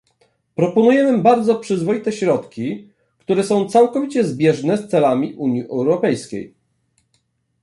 [0.55, 6.53] Proponujemy bardzo przyzwoite środki, które są całkowicie zbieżne z celami Unii Europejskiej